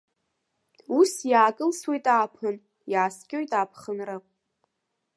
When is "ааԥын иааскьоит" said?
2.15-3.51